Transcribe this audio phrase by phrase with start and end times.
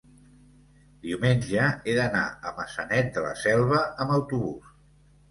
[1.01, 4.73] diumenge he d'anar a Maçanet de la Selva amb autobús.